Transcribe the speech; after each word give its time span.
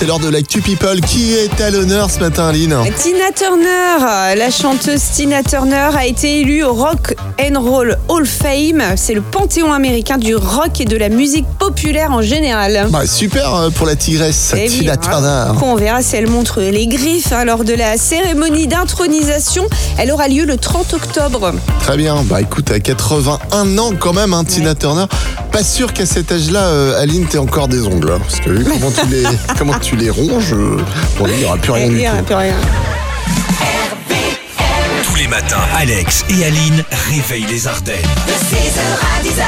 c'est 0.00 0.06
l'heure 0.06 0.18
de 0.18 0.30
l'actu 0.30 0.62
people. 0.62 0.98
Qui 1.02 1.34
est 1.34 1.60
à 1.60 1.70
l'honneur 1.70 2.10
ce 2.10 2.20
matin, 2.20 2.48
Aline 2.48 2.74
Tina 2.96 3.32
Turner, 3.36 4.34
la 4.34 4.50
chanteuse 4.50 5.02
Tina 5.14 5.42
Turner 5.42 5.90
a 5.94 6.06
été 6.06 6.40
élue 6.40 6.64
au 6.64 6.72
Rock 6.72 7.14
and 7.38 7.60
Roll 7.60 7.98
Hall 8.08 8.24
Fame. 8.24 8.82
C'est 8.96 9.12
le 9.12 9.20
panthéon 9.20 9.74
américain 9.74 10.16
du 10.16 10.34
rock 10.34 10.80
et 10.80 10.86
de 10.86 10.96
la 10.96 11.10
musique 11.10 11.44
populaire 11.58 12.12
en 12.12 12.22
général. 12.22 12.88
Bah, 12.90 13.06
super 13.06 13.54
euh, 13.54 13.68
pour 13.68 13.86
la 13.86 13.94
tigresse, 13.94 14.54
Eh 14.56 14.68
Tina 14.68 14.96
bien, 14.96 15.10
Turner. 15.10 15.44
On 15.60 15.74
verra 15.74 16.00
si 16.00 16.16
elle 16.16 16.28
montre 16.28 16.62
les 16.62 16.86
griffes 16.86 17.32
hein, 17.32 17.44
lors 17.44 17.64
de 17.64 17.74
la 17.74 17.98
cérémonie 17.98 18.68
d'intronisation. 18.68 19.66
Elle 19.98 20.12
aura 20.12 20.28
lieu 20.28 20.46
le 20.46 20.56
30 20.56 20.94
octobre. 20.94 21.52
Très 21.82 21.98
bien. 21.98 22.16
Bah 22.24 22.40
écoute, 22.40 22.70
à 22.70 22.80
81 22.80 23.76
ans 23.76 23.92
quand 24.00 24.14
même, 24.14 24.32
hein, 24.32 24.44
Tina 24.44 24.74
Turner. 24.74 25.04
Pas 25.52 25.64
sûr 25.64 25.92
qu'à 25.92 26.06
cet 26.06 26.30
âge-là, 26.32 26.60
euh, 26.68 27.02
Aline, 27.02 27.26
t'aies 27.26 27.38
encore 27.38 27.66
des 27.68 27.82
ongles. 27.82 28.12
hein, 28.12 28.20
parce 28.20 28.38
que 28.40 28.50
vu 28.50 28.64
comment 28.64 28.90
tu 28.92 29.06
les, 29.06 29.22
comment 29.58 29.78
tu 29.78 29.96
les 29.96 30.10
ronges, 30.10 30.52
euh, 30.52 30.76
bon, 31.18 31.26
il 31.28 31.38
n'y 31.38 31.44
aura 31.44 31.56
plus 31.56 31.72
rien 31.72 31.86
Eh, 31.86 31.88
du 31.90 31.96
il 31.96 32.02
y 32.02 32.08
aura 32.08 32.18
tout. 32.18 32.24
plus 32.24 32.34
rien. 32.36 32.54
Tous 35.04 35.16
les 35.16 35.26
matins, 35.26 35.58
Alex 35.76 36.24
et 36.28 36.44
Aline 36.44 36.84
réveillent 37.10 37.46
les 37.50 37.66
Ardennes. 37.66 37.96
De 38.26 38.32
6h 38.32 38.80
à 39.02 39.22
10h, 39.24 39.44